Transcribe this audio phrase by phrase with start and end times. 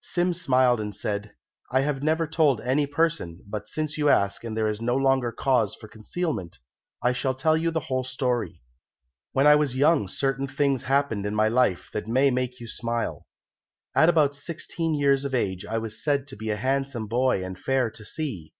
[0.00, 1.34] Sim smiled and said,
[1.70, 5.30] "I have never told any person, but since you ask and there is no longer
[5.30, 6.56] cause for concealment,
[7.02, 8.62] I shall tell you the whole story.
[9.32, 13.26] When I was young certain things happened in my life that may make you smile.
[13.94, 17.58] "At about sixteen years of age I was said to be a handsome boy and
[17.58, 18.54] fair to see.